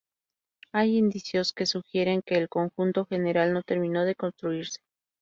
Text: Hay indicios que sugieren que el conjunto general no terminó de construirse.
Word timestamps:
Hay 0.71 0.97
indicios 0.97 1.53
que 1.53 1.67
sugieren 1.67 2.23
que 2.23 2.33
el 2.33 2.49
conjunto 2.49 3.05
general 3.05 3.53
no 3.53 3.61
terminó 3.61 4.03
de 4.03 4.15
construirse. 4.15 4.79